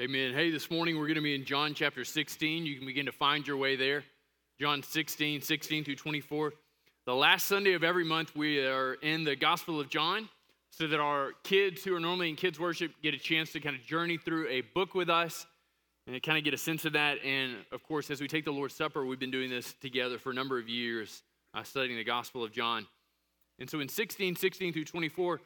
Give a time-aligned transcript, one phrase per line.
[0.00, 0.32] Amen.
[0.32, 2.64] Hey, this morning we're going to be in John chapter 16.
[2.64, 4.04] You can begin to find your way there.
[4.60, 6.52] John 16, 16 through 24.
[7.04, 10.28] The last Sunday of every month, we are in the Gospel of John
[10.70, 13.74] so that our kids who are normally in kids' worship get a chance to kind
[13.74, 15.46] of journey through a book with us
[16.06, 17.16] and kind of get a sense of that.
[17.24, 20.30] And of course, as we take the Lord's Supper, we've been doing this together for
[20.30, 21.24] a number of years,
[21.54, 22.86] uh, studying the Gospel of John.
[23.58, 25.40] And so in 16, 16 through 24,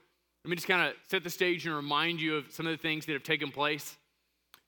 [0.44, 2.82] let me just kind of set the stage and remind you of some of the
[2.82, 3.96] things that have taken place.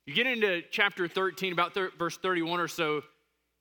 [0.06, 3.02] You get into chapter 13, about thir- verse 31 or so,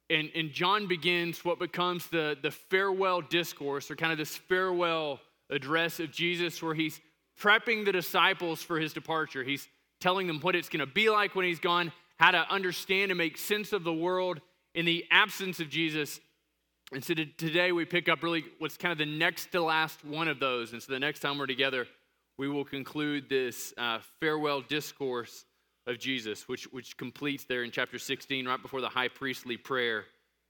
[0.10, 5.22] and, and John begins what becomes the, the farewell discourse, or kind of this farewell
[5.50, 7.00] address of Jesus, where he's
[7.40, 9.44] prepping the disciples for his departure.
[9.44, 9.68] He's
[10.02, 13.18] telling them what it's going to be like when he's gone, how to understand and
[13.18, 14.42] make sense of the world
[14.76, 16.20] in the absence of Jesus.
[16.92, 20.28] And so today we pick up really what's kind of the next to last one
[20.28, 20.74] of those.
[20.74, 21.88] And so the next time we're together,
[22.38, 25.46] we will conclude this uh, farewell discourse
[25.86, 30.06] of Jesus, which, which completes there in chapter 16, right before the high priestly prayer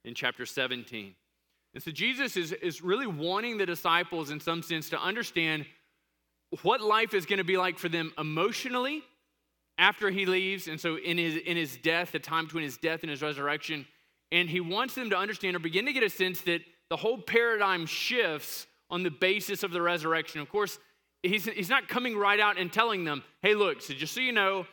[0.06, 1.16] in chapter 17.
[1.74, 5.66] And so Jesus is, is really wanting the disciples, in some sense, to understand
[6.62, 9.02] what life is going to be like for them emotionally
[9.78, 10.68] after he leaves.
[10.68, 13.88] And so in his, in his death, the time between his death and his resurrection.
[14.32, 17.18] And he wants them to understand or begin to get a sense that the whole
[17.18, 20.42] paradigm shifts on the basis of the resurrection.
[20.42, 20.78] Of course,
[21.24, 24.32] he's, he's not coming right out and telling them, hey, look, so just so you
[24.32, 24.68] know,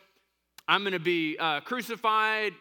[0.67, 2.53] I'm going to be uh, crucified.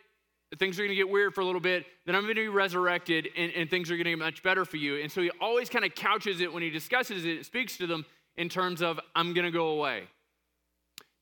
[0.59, 1.87] Things are going to get weird for a little bit.
[2.07, 4.65] Then I'm going to be resurrected, and, and things are going to get much better
[4.65, 4.97] for you.
[4.97, 8.05] And so he always kind of couches it when he discusses it, speaks to them
[8.37, 10.05] in terms of, I'm going to go away.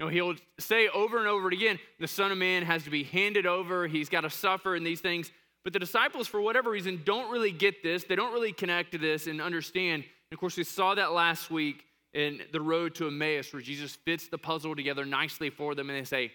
[0.01, 3.03] You know, he'll say over and over again, the Son of Man has to be
[3.03, 5.33] handed over, he's got to suffer, and these things.
[5.65, 8.05] But the disciples, for whatever reason, don't really get this.
[8.05, 10.05] They don't really connect to this and understand.
[10.05, 13.97] And of course, we saw that last week in the road to Emmaus, where Jesus
[13.97, 16.33] fits the puzzle together nicely for them, and they say,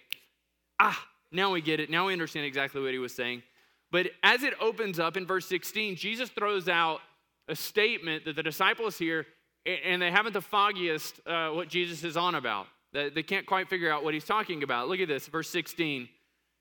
[0.79, 1.89] ah, now we get it.
[1.89, 3.43] Now we understand exactly what he was saying.
[3.91, 7.01] But as it opens up in verse 16, Jesus throws out
[7.47, 9.25] a statement that the disciples hear,
[9.65, 12.67] and they haven't the foggiest uh, what Jesus is on about.
[12.93, 14.87] They can't quite figure out what he's talking about.
[14.87, 16.07] Look at this, verse 16.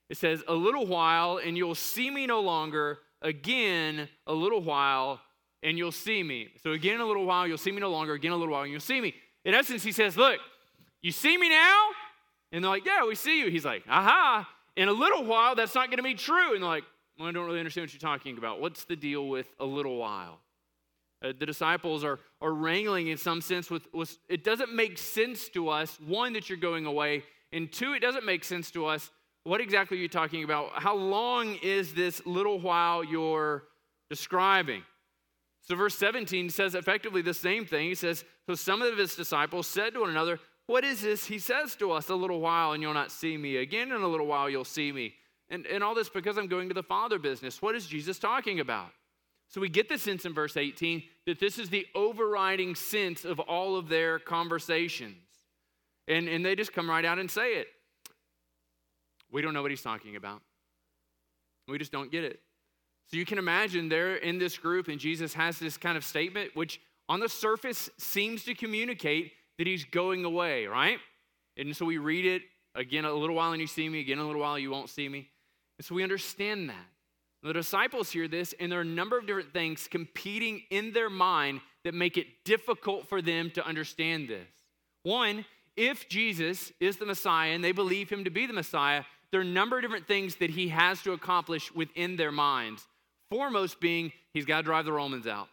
[0.09, 2.99] It says, A little while, and you'll see me no longer.
[3.21, 5.21] Again, a little while,
[5.61, 6.49] and you'll see me.
[6.61, 8.13] So, again, a little while, you'll see me no longer.
[8.13, 9.13] Again, a little while, and you'll see me.
[9.45, 10.39] In essence, he says, Look,
[11.01, 11.89] you see me now?
[12.53, 13.49] And they're like, Yeah, we see you.
[13.49, 14.47] He's like, Aha.
[14.77, 16.53] In a little while, that's not going to be true.
[16.53, 16.83] And they're like,
[17.17, 18.59] well, I don't really understand what you're talking about.
[18.59, 20.39] What's the deal with a little while?
[21.23, 25.47] Uh, the disciples are, are wrangling in some sense with, with, it doesn't make sense
[25.49, 29.11] to us, one, that you're going away, and two, it doesn't make sense to us.
[29.43, 30.71] What exactly are you talking about?
[30.73, 33.63] How long is this little while you're
[34.09, 34.83] describing?
[35.61, 37.87] So, verse 17 says effectively the same thing.
[37.87, 41.25] He says, So some of his disciples said to one another, what is this?
[41.25, 43.57] He says to us, A little while and you'll not see me.
[43.57, 45.13] Again, in a little while you'll see me.
[45.49, 47.61] And, and all this because I'm going to the Father business.
[47.61, 48.89] What is Jesus talking about?
[49.49, 53.39] So we get the sense in verse 18 that this is the overriding sense of
[53.39, 55.17] all of their conversations.
[56.07, 57.67] And, and they just come right out and say it.
[59.31, 60.41] We don't know what he's talking about.
[61.67, 62.39] We just don't get it.
[63.11, 66.55] So you can imagine they're in this group, and Jesus has this kind of statement,
[66.55, 70.99] which on the surface seems to communicate that he's going away, right?
[71.55, 72.41] And so we read it
[72.75, 75.07] again a little while and you see me, again a little while you won't see
[75.07, 75.29] me.
[75.79, 76.85] And so we understand that.
[77.43, 81.09] The disciples hear this, and there are a number of different things competing in their
[81.09, 84.47] mind that make it difficult for them to understand this.
[85.03, 85.45] One,
[85.77, 89.43] if Jesus is the Messiah and they believe him to be the Messiah, there are
[89.43, 92.85] a number of different things that he has to accomplish within their minds.
[93.29, 95.47] Foremost being, he's got to drive the Romans out.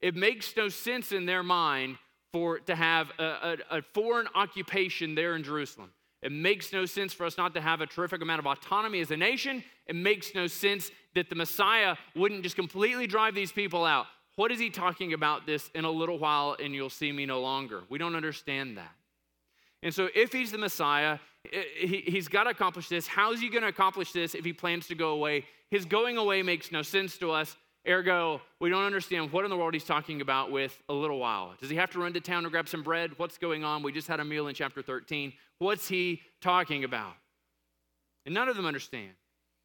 [0.00, 1.98] It makes no sense in their mind
[2.32, 5.90] for to have a, a, a foreign occupation there in Jerusalem.
[6.22, 9.10] It makes no sense for us not to have a terrific amount of autonomy as
[9.10, 9.62] a nation.
[9.86, 14.06] It makes no sense that the Messiah wouldn't just completely drive these people out.
[14.36, 17.40] What is he talking about this in a little while and you'll see me no
[17.40, 17.82] longer?
[17.88, 18.92] We don't understand that.
[19.82, 21.18] And so, if he's the Messiah,
[21.80, 23.06] he's got to accomplish this.
[23.06, 25.44] How is he going to accomplish this if he plans to go away?
[25.70, 27.56] His going away makes no sense to us.
[27.86, 31.54] Ergo, we don't understand what in the world he's talking about with a little while.
[31.60, 33.12] Does he have to run to town to grab some bread?
[33.18, 33.82] What's going on?
[33.82, 35.32] We just had a meal in chapter 13.
[35.58, 37.14] What's he talking about?
[38.26, 39.10] And none of them understand.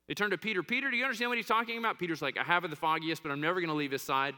[0.07, 0.63] They turn to Peter.
[0.63, 1.99] Peter, do you understand what he's talking about?
[1.99, 4.35] Peter's like, I haven't the foggiest, but I'm never going to leave his side.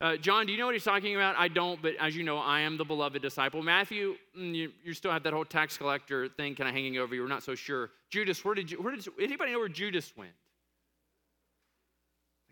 [0.00, 1.34] Uh, John, do you know what he's talking about?
[1.36, 3.62] I don't, but as you know, I am the beloved disciple.
[3.62, 7.14] Matthew, mm, you, you still have that whole tax collector thing kind of hanging over
[7.14, 7.22] you.
[7.22, 7.90] We're not so sure.
[8.08, 10.30] Judas, where did you, where did anybody know where Judas went?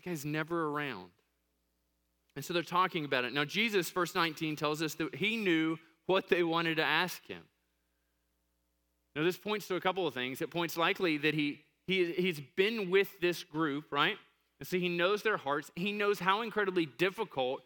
[0.07, 1.09] Guy's never around.
[2.37, 3.33] And so they're talking about it.
[3.33, 7.41] Now, Jesus, verse 19, tells us that he knew what they wanted to ask him.
[9.15, 10.41] Now, this points to a couple of things.
[10.41, 14.15] It points likely that he, he, he's been with this group, right?
[14.59, 15.71] And so he knows their hearts.
[15.75, 17.63] He knows how incredibly difficult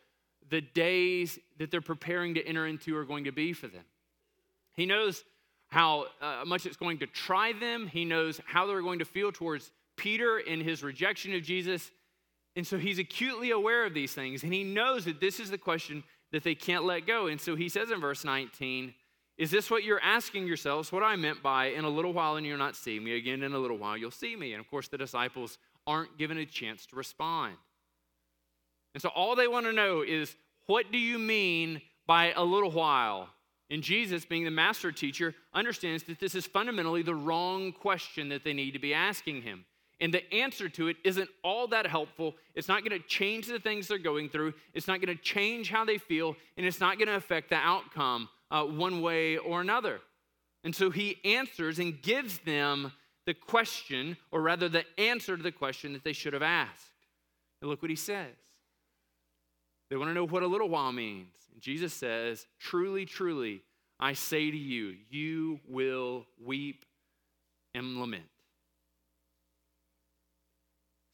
[0.49, 3.83] the days that they're preparing to enter into are going to be for them.
[4.73, 5.23] He knows
[5.67, 7.88] how uh, much it's going to try them.
[7.88, 11.91] He knows how they're going to feel towards Peter in his rejection of Jesus.
[12.56, 14.44] And so he's acutely aware of these things.
[14.44, 17.27] And he knows that this is the question that they can't let go.
[17.27, 18.94] And so he says in verse 19,
[19.38, 20.92] is this what you're asking yourselves?
[20.92, 23.53] What I meant by, in a little while and you'll not see me, again in
[23.53, 24.53] a little while you'll see me.
[24.53, 25.57] And of course, the disciples
[25.88, 27.56] aren't given a chance to respond.
[28.94, 30.36] And so all they want to know is,
[30.68, 33.30] what do you mean by a little while?
[33.69, 38.44] And Jesus, being the master teacher, understands that this is fundamentally the wrong question that
[38.44, 39.65] they need to be asking him.
[40.01, 42.36] And the answer to it isn't all that helpful.
[42.56, 44.56] It's not going to change the things they're going through.
[44.74, 46.36] It's not going to change how they feel.
[46.57, 50.01] And it's not going to affect the outcome uh, one way or another.
[50.63, 52.92] And so he answers and gives them
[53.27, 56.89] the question, or rather, the answer to the question that they should have asked.
[57.62, 58.33] And look what he says.
[59.92, 61.36] They want to know what a little while means.
[61.53, 63.62] And Jesus says, Truly, truly,
[64.00, 66.86] I say to you, you will weep
[67.75, 68.31] and lament.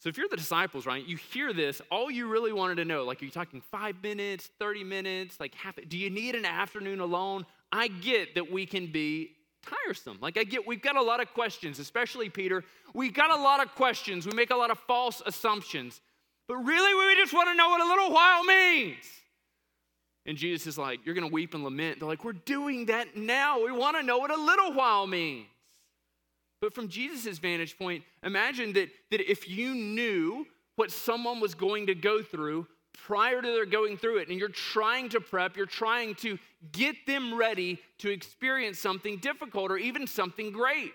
[0.07, 3.03] So if you're the disciples, right, you hear this, all you really wanted to know,
[3.03, 7.01] like, are you talking five minutes, 30 minutes, like half, do you need an afternoon
[7.01, 7.45] alone?
[7.73, 9.31] I get that we can be
[9.63, 10.17] tiresome.
[10.21, 12.63] Like, I get, we've got a lot of questions, especially Peter.
[12.93, 14.25] We've got a lot of questions.
[14.25, 15.99] We make a lot of false assumptions.
[16.47, 19.03] But really, we just want to know what a little while means.
[20.25, 21.99] And Jesus is like, You're going to weep and lament.
[21.99, 23.61] They're like, We're doing that now.
[23.61, 25.47] We want to know what a little while means.
[26.59, 31.87] But from Jesus' vantage point, imagine that, that if you knew what someone was going
[31.87, 35.67] to go through prior to their going through it, and you're trying to prep, you're
[35.67, 36.39] trying to
[36.71, 40.93] get them ready to experience something difficult or even something great.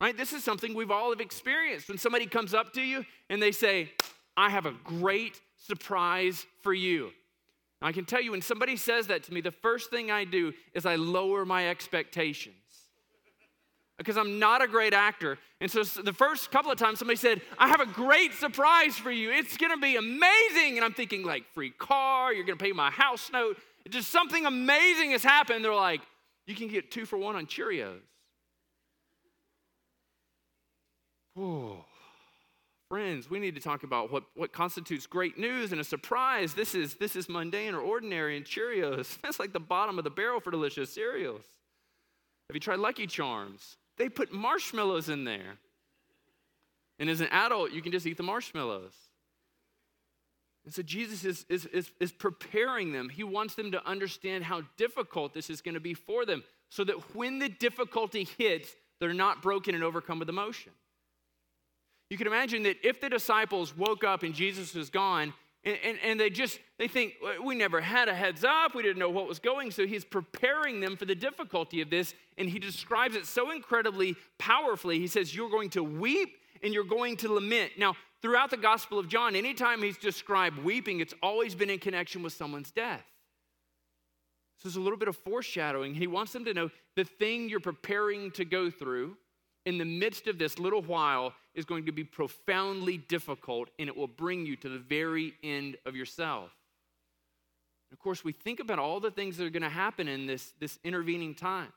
[0.00, 0.16] Right?
[0.16, 1.88] This is something we've all have experienced.
[1.88, 3.92] When somebody comes up to you and they say,
[4.36, 7.10] I have a great surprise for you.
[7.82, 10.52] I can tell you, when somebody says that to me, the first thing I do
[10.74, 12.59] is I lower my expectations
[14.00, 15.36] because I'm not a great actor.
[15.60, 19.10] And so the first couple of times somebody said, I have a great surprise for
[19.10, 19.30] you.
[19.30, 20.76] It's to be amazing.
[20.76, 23.58] And I'm thinking, like, free car, you're to pay my house note.
[23.90, 25.62] Just something amazing has happened.
[25.62, 26.00] They're like,
[26.46, 28.00] you can get two for one on Cheerios.
[31.38, 31.84] Oh,
[32.88, 36.54] friends, we need to talk about what, what constitutes great news and a surprise.
[36.54, 40.10] This is, this is mundane or ordinary, and Cheerios, that's like the bottom of the
[40.10, 41.44] barrel for delicious cereals.
[42.48, 43.76] Have you tried Lucky Charms?
[43.96, 45.58] They put marshmallows in there.
[46.98, 48.92] And as an adult, you can just eat the marshmallows.
[50.64, 53.08] And so Jesus is, is, is, is, preparing them.
[53.08, 56.84] He wants them to understand how difficult this is going to be for them so
[56.84, 58.68] that when the difficulty hits,
[59.00, 60.72] they're not broken and overcome with emotion.
[62.10, 65.32] You can imagine that if the disciples woke up and Jesus was gone,
[65.64, 67.14] and, and, and, they just they think
[67.44, 68.74] we never had a heads up.
[68.74, 69.70] We didn't know what was going.
[69.70, 74.16] So he's preparing them for the difficulty of this and he describes it so incredibly
[74.38, 74.98] powerfully.
[74.98, 77.72] He says you're going to weep and you're going to lament.
[77.76, 82.22] Now throughout the gospel of john anytime he's described weeping it's always been in connection
[82.22, 83.04] with someone's death.
[84.56, 85.94] So there's a little bit of foreshadowing.
[85.94, 89.16] He wants them to know the thing you're preparing to go through
[89.66, 93.96] in the midst of this little while is going to be profoundly difficult and it
[93.96, 96.50] will bring you to the very end of yourself.
[97.92, 100.52] Of course, we think about all the things that are going to happen in this,
[100.60, 101.72] this intervening time.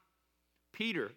[0.71, 1.11] Peter,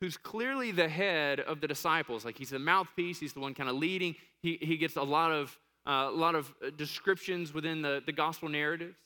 [0.00, 3.68] who's clearly the head of the disciples, like he's the mouthpiece, he's the one kind
[3.68, 8.02] of leading, he, he gets a lot of, uh, a lot of descriptions within the,
[8.04, 8.96] the gospel narratives.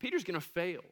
[0.00, 0.82] Peter's going to fail.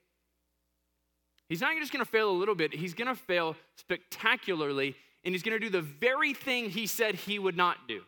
[1.48, 5.34] He's not just going to fail a little bit, he's going to fail spectacularly, and
[5.34, 8.02] he's going to do the very thing he said he would not do.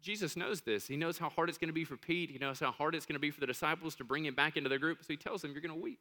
[0.00, 0.86] Jesus knows this.
[0.86, 2.30] He knows how hard it's going to be for Pete.
[2.30, 4.56] He knows how hard it's going to be for the disciples to bring him back
[4.56, 4.98] into their group.
[5.00, 5.98] So he tells them, You're going to weep.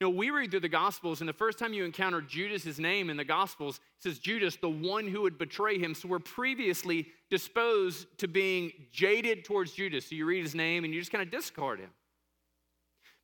[0.00, 3.10] You know, we read through the Gospels, and the first time you encounter Judas' name
[3.10, 5.92] in the Gospels, it says Judas, the one who would betray him.
[5.92, 10.08] So we're previously disposed to being jaded towards Judas.
[10.08, 11.90] So you read his name and you just kind of discard him.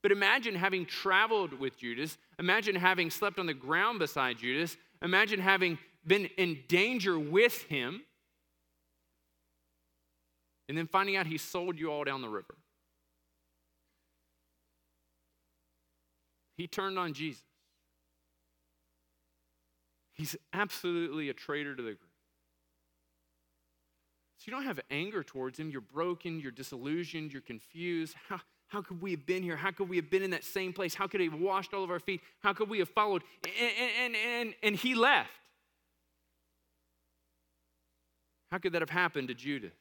[0.04, 2.18] But imagine having traveled with Judas.
[2.38, 4.76] Imagine having slept on the ground beside Judas.
[5.00, 8.02] Imagine having been in danger with him.
[10.68, 12.54] And then finding out he sold you all down the river.
[16.58, 17.42] He turned on Jesus.
[20.12, 22.10] He's absolutely a traitor to the group.
[24.36, 25.70] So you don't have anger towards him.
[25.70, 28.14] You're broken, you're disillusioned, you're confused.
[28.28, 29.56] How, How could we have been here?
[29.56, 30.94] How could we have been in that same place?
[30.94, 32.20] How could he have washed all of our feet?
[32.40, 33.22] How could we have followed?
[33.44, 35.30] And, and, and, and he left.
[38.50, 39.72] How could that have happened to Judas?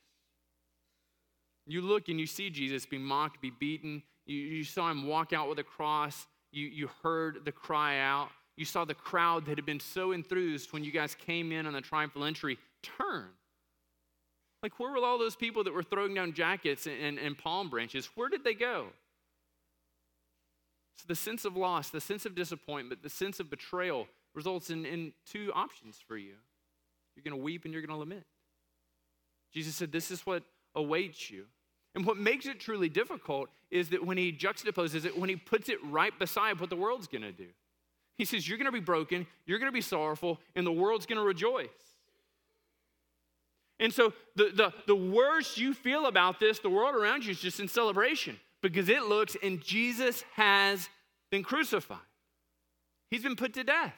[1.66, 4.04] You look and you see Jesus be mocked, be beaten.
[4.26, 6.28] You, you saw him walk out with a cross.
[6.52, 8.30] You, you heard the cry out.
[8.58, 11.74] You saw the crowd that had been so enthused when you guys came in on
[11.74, 13.30] the triumphal entry turn.
[14.64, 17.70] Like, where were all those people that were throwing down jackets and, and, and palm
[17.70, 18.10] branches?
[18.16, 18.88] Where did they go?
[20.96, 24.86] So, the sense of loss, the sense of disappointment, the sense of betrayal results in,
[24.86, 26.36] in two options for you.
[27.16, 28.26] You're going to weep and you're going to lament.
[29.52, 30.44] Jesus said, This is what
[30.74, 31.46] awaits you.
[31.96, 35.70] And what makes it truly difficult is that when he juxtaposes it, when he puts
[35.70, 37.50] it right beside what the world's going to do,
[38.18, 41.06] he says, You're going to be broken, you're going to be sorrowful, and the world's
[41.06, 41.68] going to rejoice.
[43.84, 47.42] And so the, the, the worse you feel about this, the world around you is
[47.42, 50.88] just in celebration because it looks and Jesus has
[51.30, 51.98] been crucified.
[53.12, 53.94] He's been put to death.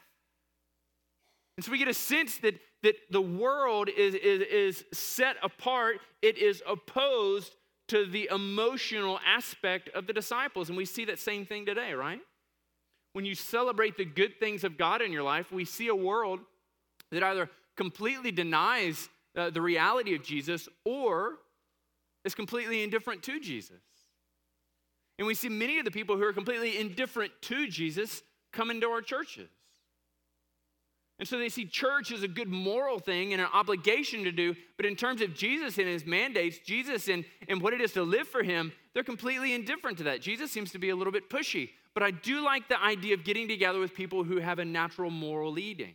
[1.56, 5.98] And so we get a sense that, that the world is, is, is set apart,
[6.20, 7.54] it is opposed
[7.86, 10.68] to the emotional aspect of the disciples.
[10.68, 12.18] And we see that same thing today, right?
[13.12, 16.40] When you celebrate the good things of God in your life, we see a world
[17.12, 21.34] that either completely denies uh, the reality of Jesus or
[22.24, 23.80] is completely indifferent to Jesus.
[25.18, 28.88] And we see many of the people who are completely indifferent to Jesus come into
[28.88, 29.48] our churches.
[31.18, 34.54] And so they see church as a good moral thing and an obligation to do,
[34.76, 38.02] but in terms of Jesus and his mandates, Jesus and, and what it is to
[38.02, 40.20] live for him, they're completely indifferent to that.
[40.20, 43.24] Jesus seems to be a little bit pushy, but I do like the idea of
[43.24, 45.94] getting together with people who have a natural moral leading.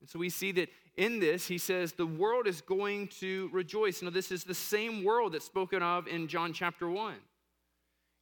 [0.00, 4.02] And so we see that in this, he says, the world is going to rejoice.
[4.02, 7.14] Now, this is the same world that's spoken of in John chapter 1.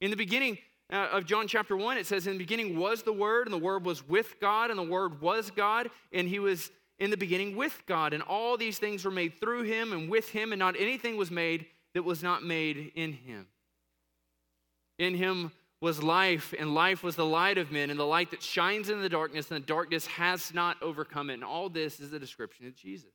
[0.00, 0.58] In the beginning,
[0.92, 3.58] uh, of John chapter 1, it says, In the beginning was the Word, and the
[3.58, 7.56] Word was with God, and the Word was God, and He was in the beginning
[7.56, 8.12] with God.
[8.12, 11.30] And all these things were made through Him and with Him, and not anything was
[11.30, 13.46] made that was not made in Him.
[14.98, 18.42] In Him was life, and life was the light of men, and the light that
[18.42, 21.34] shines in the darkness, and the darkness has not overcome it.
[21.34, 23.10] And all this is a description of Jesus.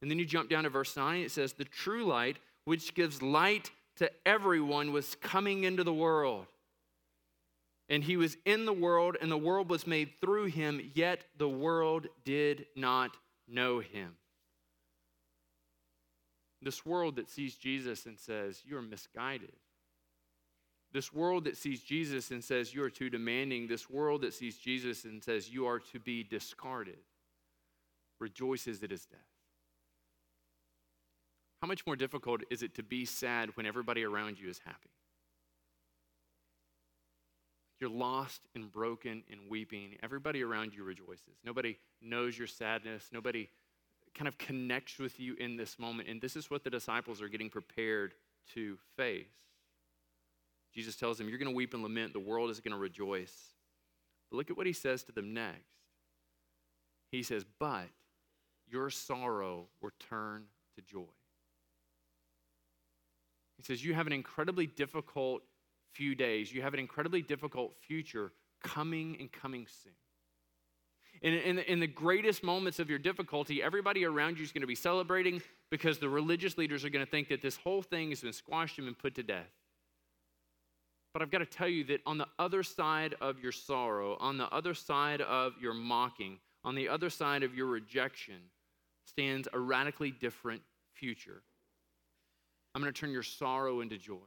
[0.00, 3.20] And then you jump down to verse 9, it says, The true light, which gives
[3.20, 6.46] light to everyone was coming into the world.
[7.90, 11.48] And he was in the world, and the world was made through him, yet the
[11.48, 14.14] world did not know him.
[16.62, 19.52] This world that sees Jesus and says, You're misguided.
[20.92, 23.68] This world that sees Jesus and says, You are too demanding.
[23.68, 26.98] This world that sees Jesus and says, You are to be discarded,
[28.18, 29.20] rejoices at his death.
[31.62, 34.90] How much more difficult is it to be sad when everybody around you is happy?
[37.80, 39.96] You're lost and broken and weeping.
[40.02, 41.38] Everybody around you rejoices.
[41.44, 43.08] Nobody knows your sadness.
[43.12, 43.48] Nobody
[44.14, 46.08] kind of connects with you in this moment.
[46.08, 48.14] And this is what the disciples are getting prepared
[48.54, 49.49] to face.
[50.74, 52.12] Jesus tells them, You're going to weep and lament.
[52.12, 53.34] The world is going to rejoice.
[54.30, 55.64] But look at what he says to them next.
[57.10, 57.88] He says, But
[58.68, 60.44] your sorrow will turn
[60.76, 61.04] to joy.
[63.56, 65.42] He says, You have an incredibly difficult
[65.92, 66.52] few days.
[66.52, 69.92] You have an incredibly difficult future coming and coming soon.
[71.22, 74.66] In, in, in, the greatest moments of your difficulty, everybody around you is going to
[74.66, 78.22] be celebrating because the religious leaders are going to think that this whole thing has
[78.22, 79.50] been squashed and been put to death.
[81.12, 84.38] But I've got to tell you that on the other side of your sorrow, on
[84.38, 88.36] the other side of your mocking, on the other side of your rejection,
[89.06, 90.62] stands a radically different
[90.94, 91.42] future.
[92.74, 94.18] I'm going to turn your sorrow into joy.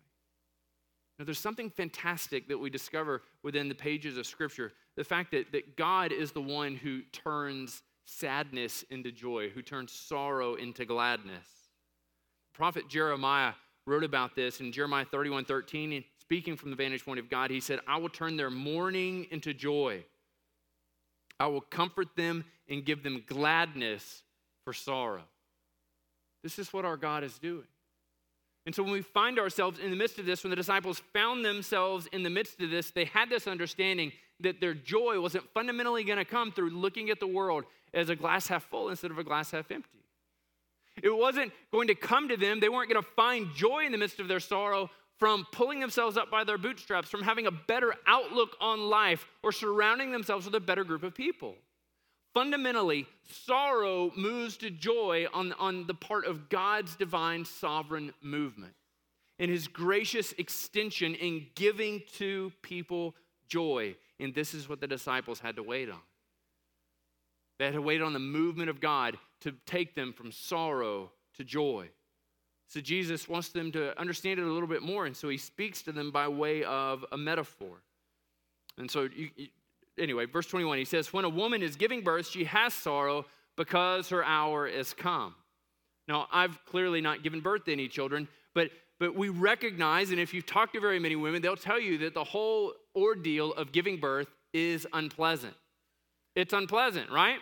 [1.17, 5.51] Now, there's something fantastic that we discover within the pages of Scripture the fact that,
[5.51, 11.47] that God is the one who turns sadness into joy, who turns sorrow into gladness.
[12.53, 13.53] Prophet Jeremiah
[13.85, 16.03] wrote about this in Jeremiah 31 13.
[16.33, 19.53] Speaking from the vantage point of God, he said, I will turn their mourning into
[19.53, 20.03] joy.
[21.39, 24.23] I will comfort them and give them gladness
[24.63, 25.21] for sorrow.
[26.41, 27.67] This is what our God is doing.
[28.65, 31.45] And so when we find ourselves in the midst of this, when the disciples found
[31.45, 36.03] themselves in the midst of this, they had this understanding that their joy wasn't fundamentally
[36.03, 39.19] going to come through looking at the world as a glass half full instead of
[39.19, 39.99] a glass half empty.
[41.03, 43.99] It wasn't going to come to them, they weren't going to find joy in the
[43.99, 44.89] midst of their sorrow
[45.23, 49.53] from pulling themselves up by their bootstraps, from having a better outlook on life, or
[49.53, 51.55] surrounding themselves with a better group of people.
[52.33, 58.73] Fundamentally, sorrow moves to joy on, on the part of God's divine sovereign movement.
[59.39, 63.15] and his gracious extension in giving to people
[63.47, 63.95] joy.
[64.19, 65.99] And this is what the disciples had to wait on.
[67.59, 71.43] They had to wait on the movement of God to take them from sorrow to
[71.43, 71.89] joy.
[72.73, 75.83] So Jesus wants them to understand it a little bit more, and so he speaks
[75.83, 77.83] to them by way of a metaphor.
[78.79, 79.49] And so, you, you,
[79.99, 83.27] anyway, verse 21, he says, When a woman is giving birth, she has sorrow
[83.57, 85.35] because her hour is come.
[86.07, 90.33] Now, I've clearly not given birth to any children, but but we recognize, and if
[90.33, 93.97] you've talked to very many women, they'll tell you that the whole ordeal of giving
[93.97, 95.53] birth is unpleasant.
[96.35, 97.37] It's unpleasant, right?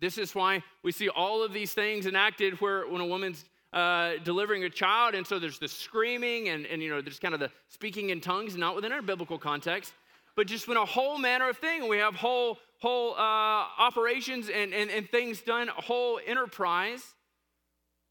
[0.00, 4.12] This is why we see all of these things enacted where when a woman's uh,
[4.22, 7.40] delivering a child, and so there's the screaming and, and you know there's kind of
[7.40, 9.92] the speaking in tongues, not within our biblical context,
[10.36, 11.88] but just when a whole manner of thing.
[11.88, 17.02] We have whole whole uh, operations and, and, and things done, a whole enterprise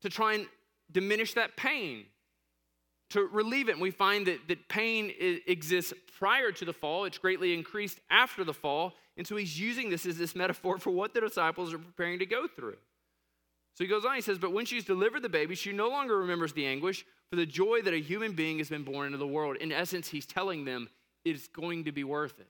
[0.02, 0.48] to try and
[0.92, 2.06] diminish that pain
[3.12, 3.74] to relieve it.
[3.74, 5.14] And we find that, that pain
[5.48, 8.94] exists prior to the fall, it's greatly increased after the fall.
[9.16, 12.26] And so he's using this as this metaphor for what the disciples are preparing to
[12.26, 12.78] go through.
[13.76, 16.18] So he goes on, he says, But when she's delivered the baby, she no longer
[16.18, 19.28] remembers the anguish for the joy that a human being has been born into the
[19.28, 19.58] world.
[19.58, 20.90] In essence, he's telling them
[21.26, 22.48] it's going to be worth it.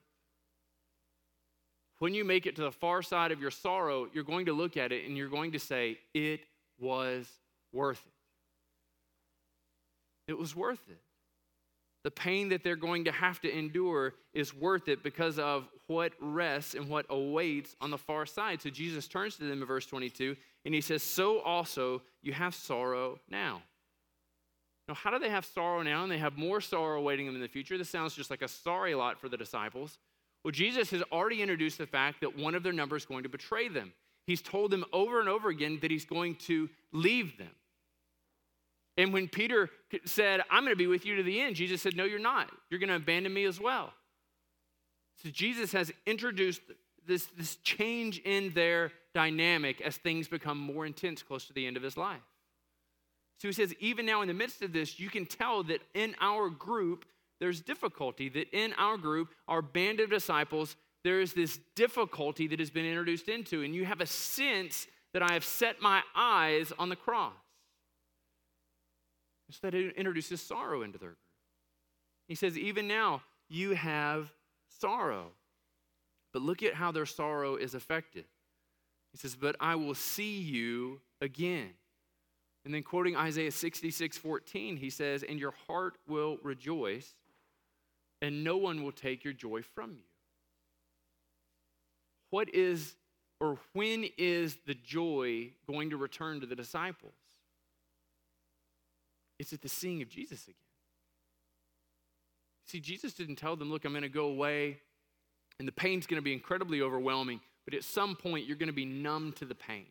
[1.98, 4.76] When you make it to the far side of your sorrow, you're going to look
[4.76, 6.40] at it and you're going to say, It
[6.78, 7.26] was
[7.72, 8.12] worth it.
[10.32, 11.00] It was worth it.
[12.02, 16.12] The pain that they're going to have to endure is worth it because of what
[16.20, 18.62] rests and what awaits on the far side.
[18.62, 22.54] So Jesus turns to them in verse 22 and he says, So also you have
[22.54, 23.62] sorrow now.
[24.88, 27.40] Now, how do they have sorrow now and they have more sorrow awaiting them in
[27.40, 27.78] the future?
[27.78, 29.98] This sounds just like a sorry lot for the disciples.
[30.44, 33.30] Well, Jesus has already introduced the fact that one of their number is going to
[33.30, 33.92] betray them.
[34.26, 37.50] He's told them over and over again that he's going to leave them.
[38.96, 39.70] And when Peter
[40.04, 42.50] said, I'm going to be with you to the end, Jesus said, No, you're not.
[42.70, 43.92] You're going to abandon me as well.
[45.22, 46.60] So Jesus has introduced
[47.06, 51.76] this, this change in their dynamic as things become more intense close to the end
[51.76, 52.22] of his life.
[53.38, 56.14] So he says, even now in the midst of this, you can tell that in
[56.20, 57.04] our group,
[57.40, 62.58] there's difficulty, that in our group, our band of disciples, there is this difficulty that
[62.58, 66.72] has been introduced into, and you have a sense that I have set my eyes
[66.78, 67.32] on the cross.
[69.48, 71.18] Instead, it introduces sorrow into their group.
[72.28, 74.32] He says, Even now, you have
[74.80, 75.32] sorrow.
[76.32, 78.24] But look at how their sorrow is affected.
[79.12, 81.70] He says, But I will see you again.
[82.64, 87.14] And then, quoting Isaiah 66 14, he says, And your heart will rejoice,
[88.22, 90.04] and no one will take your joy from you.
[92.30, 92.96] What is,
[93.38, 97.14] or when is the joy going to return to the disciples?
[99.38, 100.63] It's at the seeing of Jesus again.
[102.66, 104.78] See, Jesus didn't tell them, look, I'm going to go away
[105.58, 108.72] and the pain's going to be incredibly overwhelming, but at some point you're going to
[108.72, 109.86] be numb to the pain.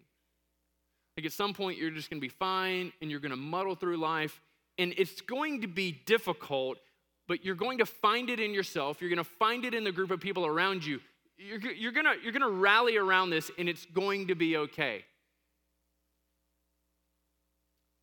[1.15, 3.75] Like at some point you're just going to be fine and you're going to muddle
[3.75, 4.41] through life
[4.77, 6.79] and it's going to be difficult,
[7.27, 8.99] but you're going to find it in yourself.
[8.99, 10.99] You're going to find it in the group of people around you.
[11.37, 14.57] You're, you're going to, you're going to rally around this and it's going to be
[14.57, 15.05] okay.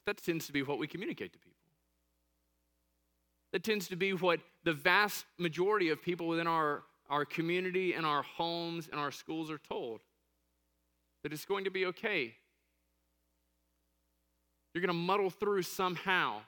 [0.06, 1.49] That tends to be what we communicate to people.
[3.52, 8.06] That tends to be what the vast majority of people within our, our community and
[8.06, 10.00] our homes and our schools are told
[11.22, 12.34] that it's going to be okay.
[14.72, 16.40] You're going to muddle through somehow.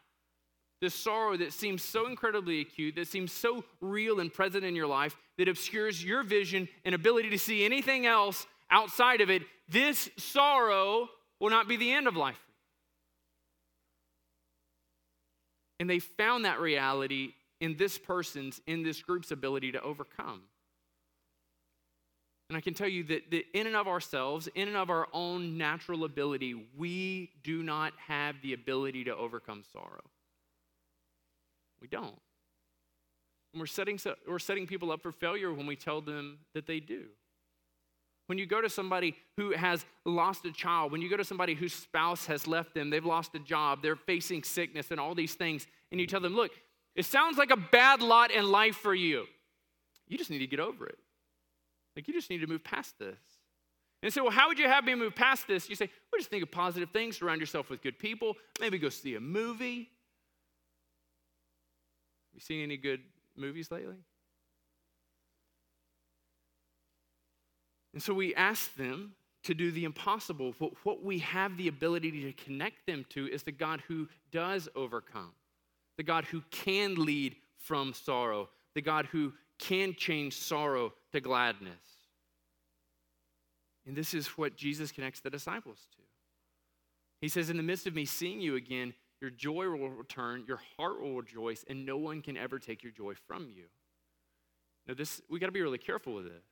[0.80, 4.86] This sorrow that seems so incredibly acute, that seems so real and present in your
[4.86, 10.10] life, that obscures your vision and ability to see anything else outside of it, this
[10.16, 12.38] sorrow will not be the end of life.
[15.82, 20.42] And they found that reality in this person's, in this group's ability to overcome.
[22.48, 25.08] And I can tell you that, that in and of ourselves, in and of our
[25.12, 30.04] own natural ability, we do not have the ability to overcome sorrow.
[31.80, 32.20] We don't.
[33.52, 36.78] And we're setting, we're setting people up for failure when we tell them that they
[36.78, 37.06] do.
[38.32, 41.52] When you go to somebody who has lost a child, when you go to somebody
[41.52, 45.34] whose spouse has left them, they've lost a job, they're facing sickness and all these
[45.34, 46.50] things, and you tell them, look,
[46.94, 49.26] it sounds like a bad lot in life for you.
[50.08, 50.96] You just need to get over it.
[51.94, 53.18] Like, you just need to move past this.
[54.02, 55.68] And say, well, how would you have me move past this?
[55.68, 58.88] You say, well, just think of positive things, surround yourself with good people, maybe go
[58.88, 59.90] see a movie.
[62.30, 63.02] Have you seen any good
[63.36, 63.96] movies lately?
[67.92, 70.54] And so we ask them to do the impossible.
[70.84, 75.32] What we have the ability to connect them to is the God who does overcome.
[75.96, 81.72] the God who can lead from sorrow, the God who can change sorrow to gladness.
[83.86, 86.02] And this is what Jesus connects the disciples to.
[87.20, 90.60] He says, In the midst of me seeing you again, your joy will return, your
[90.76, 93.64] heart will rejoice, and no one can ever take your joy from you.
[94.86, 96.44] Now, this we got to be really careful with this.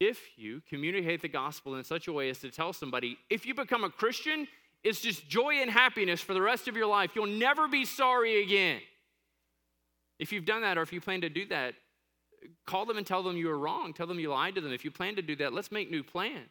[0.00, 3.54] If you communicate the gospel in such a way as to tell somebody, if you
[3.54, 4.48] become a Christian,
[4.82, 7.12] it's just joy and happiness for the rest of your life.
[7.14, 8.80] You'll never be sorry again.
[10.18, 11.74] If you've done that, or if you plan to do that,
[12.66, 13.92] call them and tell them you were wrong.
[13.92, 14.72] Tell them you lied to them.
[14.72, 16.48] If you plan to do that, let's make new plans.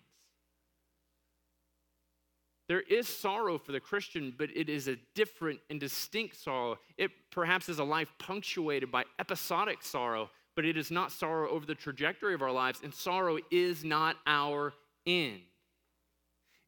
[2.69, 6.79] There is sorrow for the Christian, but it is a different and distinct sorrow.
[6.97, 11.65] It perhaps is a life punctuated by episodic sorrow, but it is not sorrow over
[11.65, 14.73] the trajectory of our lives, and sorrow is not our
[15.05, 15.41] end.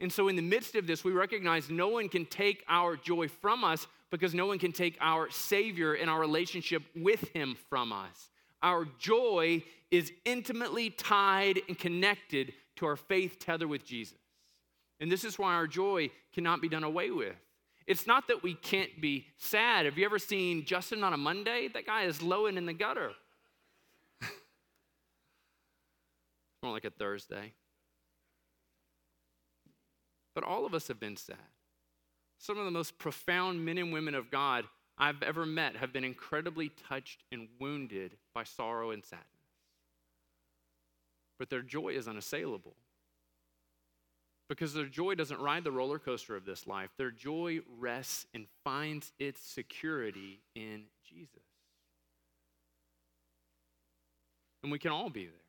[0.02, 3.28] And so, in the midst of this, we recognize no one can take our joy
[3.28, 7.94] from us because no one can take our Savior and our relationship with Him from
[7.94, 8.30] us.
[8.62, 14.18] Our joy is intimately tied and connected to our faith tether with Jesus.
[15.00, 17.36] And this is why our joy cannot be done away with.
[17.88, 19.86] It's not that we can't be sad.
[19.86, 21.68] Have you ever seen Justin on a Monday?
[21.68, 23.12] That guy is lowing in the gutter.
[26.66, 27.54] More like a Thursday.
[30.34, 31.38] But all of us have been sad.
[32.40, 34.66] Some of the most profound men and women of God
[34.98, 39.28] I've ever met have been incredibly touched and wounded by sorrow and sadness.
[41.38, 42.76] But their joy is unassailable.
[44.50, 46.90] Because their joy doesn't ride the roller coaster of this life.
[46.98, 51.44] Their joy rests and finds its security in Jesus.
[54.64, 55.45] And we can all be there.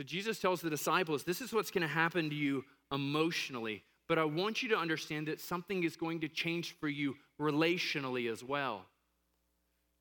[0.00, 3.82] So Jesus tells the disciples, This is what's going to happen to you emotionally.
[4.08, 8.32] But I want you to understand that something is going to change for you relationally
[8.32, 8.86] as well.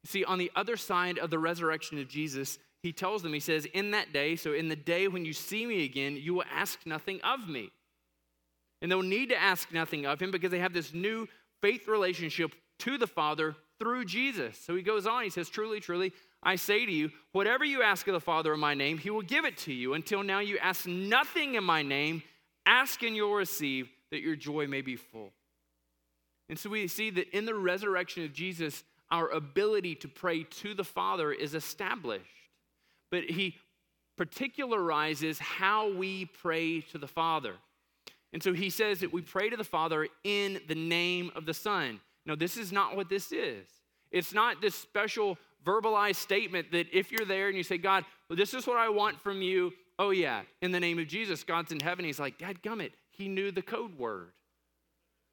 [0.06, 3.42] You See, on the other side of the resurrection of Jesus, he tells them, he
[3.42, 6.46] says, In that day, so in the day when you see me again, you will
[6.50, 7.70] ask nothing of me.
[8.82, 11.28] And they'll need to ask nothing of him because they have this new
[11.62, 14.58] faith relationship to the Father through Jesus.
[14.58, 18.08] So he goes on, he says, Truly, truly, I say to you, whatever you ask
[18.08, 19.94] of the Father in my name, he will give it to you.
[19.94, 22.24] Until now, you ask nothing in my name.
[22.66, 25.32] Ask and you'll receive that your joy may be full.
[26.48, 30.74] And so we see that in the resurrection of Jesus, our ability to pray to
[30.74, 32.26] the Father is established.
[33.12, 33.56] But he
[34.20, 37.54] particularizes how we pray to the Father.
[38.34, 41.54] And so he says that we pray to the Father in the name of the
[41.54, 42.00] Son.
[42.26, 43.66] Now, this is not what this is.
[44.12, 48.38] It's not this special verbalized statement that if you're there and you say, God, well,
[48.38, 49.74] this is what I want from you.
[49.98, 52.06] Oh, yeah, in the name of Jesus, God's in heaven.
[52.06, 54.32] He's like, Dad gummit, he knew the code word.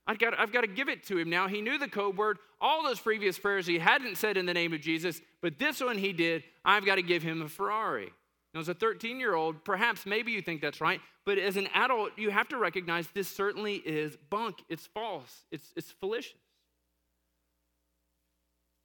[0.08, 1.48] I've got, I've got to give it to him now.
[1.48, 2.38] He knew the code word.
[2.60, 5.98] All those previous prayers he hadn't said in the name of Jesus, but this one
[5.98, 6.44] he did.
[6.64, 8.12] I've got to give him a Ferrari.
[8.54, 11.68] Now, as a 13 year old, perhaps maybe you think that's right, but as an
[11.74, 14.62] adult, you have to recognize this certainly is bunk.
[14.68, 16.38] It's false, it's, it's fallacious.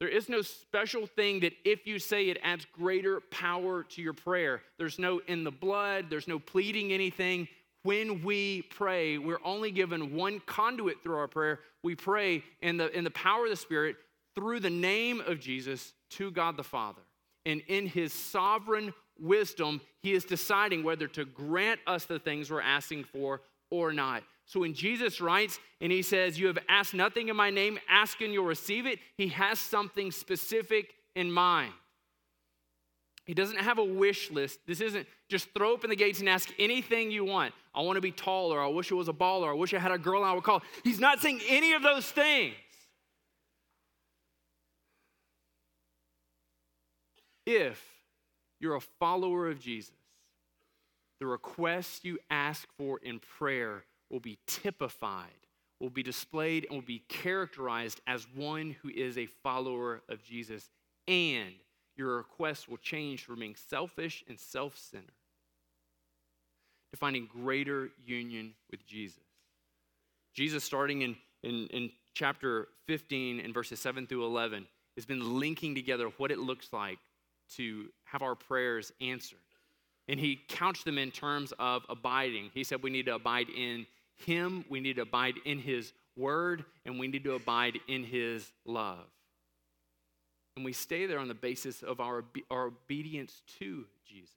[0.01, 4.13] There is no special thing that if you say it adds greater power to your
[4.13, 4.63] prayer.
[4.79, 7.47] There's no in the blood, there's no pleading anything.
[7.83, 11.59] When we pray, we're only given one conduit through our prayer.
[11.83, 13.95] We pray in the, in the power of the Spirit
[14.33, 17.01] through the name of Jesus to God the Father.
[17.45, 22.61] And in his sovereign wisdom, he is deciding whether to grant us the things we're
[22.61, 24.23] asking for or not.
[24.45, 28.21] So when Jesus writes and he says, You have asked nothing in my name, ask
[28.21, 31.73] and you'll receive it, he has something specific in mind.
[33.25, 34.59] He doesn't have a wish list.
[34.67, 37.53] This isn't just throw open the gates and ask anything you want.
[37.73, 38.59] I want to be taller.
[38.61, 39.49] I wish I was a baller.
[39.49, 40.61] I wish I had a girl I would call.
[40.83, 42.55] He's not saying any of those things.
[47.45, 47.81] If
[48.59, 49.93] you're a follower of Jesus,
[51.21, 55.29] the requests you ask for in prayer will be typified,
[55.79, 60.67] will be displayed, and will be characterized as one who is a follower of Jesus.
[61.07, 61.53] And
[61.95, 65.11] your request will change from being selfish and self centered
[66.91, 69.21] to finding greater union with Jesus.
[70.33, 75.75] Jesus, starting in, in, in chapter 15 and verses 7 through 11, has been linking
[75.75, 76.97] together what it looks like
[77.57, 79.37] to have our prayers answered.
[80.11, 82.51] And he couched them in terms of abiding.
[82.53, 83.87] He said we need to abide in
[84.25, 88.51] him, we need to abide in His word, and we need to abide in His
[88.65, 89.05] love.
[90.55, 94.35] And we stay there on the basis of our, our obedience to Jesus.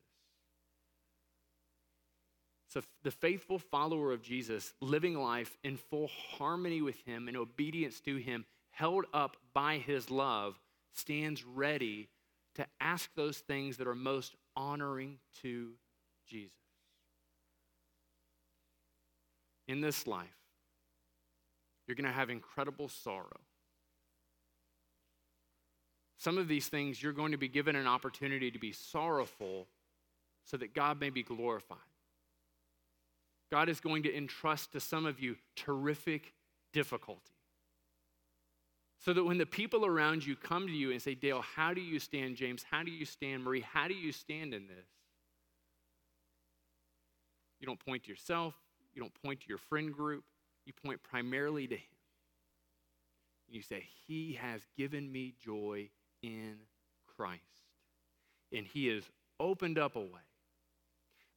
[2.68, 6.08] So, the faithful follower of Jesus, living life in full
[6.38, 10.58] harmony with Him and obedience to Him, held up by his love,
[10.94, 12.08] stands ready
[12.56, 15.72] to ask those things that are most honoring to
[16.26, 16.52] Jesus.
[19.66, 20.28] In this life,
[21.86, 23.40] you're going to have incredible sorrow.
[26.18, 29.66] Some of these things you're going to be given an opportunity to be sorrowful
[30.44, 31.78] so that God may be glorified.
[33.50, 36.32] God is going to entrust to some of you terrific
[36.72, 37.33] difficulty.
[39.04, 41.82] So that when the people around you come to you and say, Dale, how do
[41.82, 42.36] you stand?
[42.36, 43.44] James, how do you stand?
[43.44, 44.86] Marie, how do you stand in this?
[47.60, 48.54] You don't point to yourself,
[48.94, 50.24] you don't point to your friend group,
[50.64, 51.82] you point primarily to Him.
[53.46, 55.90] And You say, He has given me joy
[56.22, 56.56] in
[57.14, 57.42] Christ.
[58.52, 59.02] And He has
[59.38, 60.06] opened up a way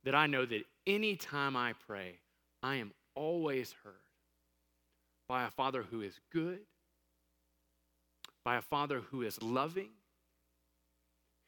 [0.05, 2.19] that I know that anytime I pray,
[2.63, 3.93] I am always heard
[5.27, 6.59] by a Father who is good,
[8.47, 9.89] by a Father who is loving,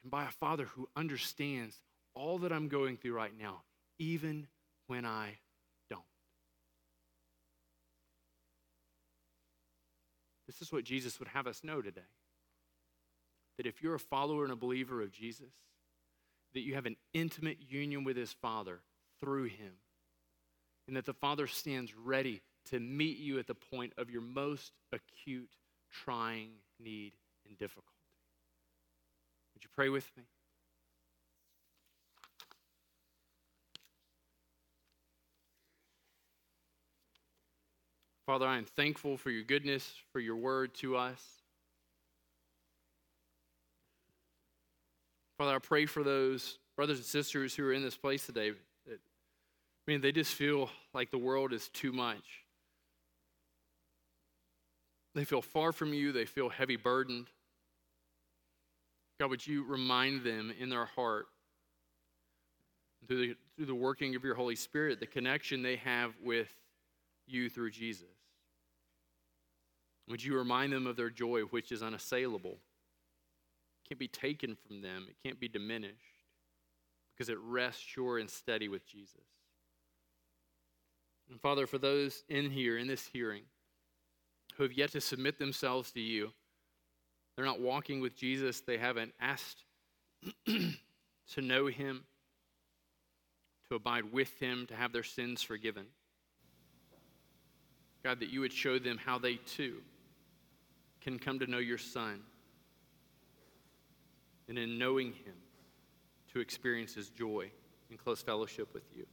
[0.04, 1.80] and by a Father who understands
[2.14, 3.62] all that I'm going through right now,
[4.00, 4.48] even
[4.88, 5.38] when I
[5.90, 6.04] don't.
[10.46, 12.02] This is what Jesus would have us know today.
[13.56, 15.54] That if you're a follower and a believer of Jesus,
[16.54, 18.82] that you have an intimate union with his Father
[19.22, 19.72] through him,
[20.86, 24.74] and that the Father stands ready to meet you at the point of your most
[24.92, 25.56] acute,
[25.92, 26.50] trying
[26.80, 27.14] need
[27.48, 27.88] and difficulty.
[29.54, 30.24] Would you pray with me?
[38.26, 41.20] Father, I am thankful for your goodness, for your word to us.
[45.40, 48.52] Father, I pray for those brothers and sisters who are in this place today.
[48.86, 52.44] That, I mean, they just feel like the world is too much.
[55.20, 57.28] They feel far from you, they feel heavy burdened.
[59.20, 61.26] God, would you remind them in their heart,
[63.06, 66.48] through the, through the working of your Holy Spirit, the connection they have with
[67.28, 68.08] you through Jesus?
[70.08, 72.52] Would you remind them of their joy, which is unassailable?
[72.54, 75.98] It can't be taken from them, it can't be diminished
[77.14, 79.20] because it rests sure and steady with Jesus.
[81.30, 83.44] And Father, for those in here, in this hearing,
[84.60, 86.32] who have yet to submit themselves to you,
[87.36, 89.64] they're not walking with Jesus, they haven't asked
[90.46, 92.04] to know him,
[93.70, 95.86] to abide with him, to have their sins forgiven.
[98.04, 99.78] God, that you would show them how they too
[101.00, 102.20] can come to know your Son
[104.50, 105.36] and in knowing Him
[106.34, 107.50] to experience His joy
[107.90, 109.06] in close fellowship with you.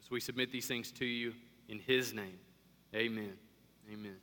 [0.00, 1.32] So we submit these things to you
[1.68, 2.38] in His name.
[2.94, 3.32] Amen.
[3.90, 4.16] Amen.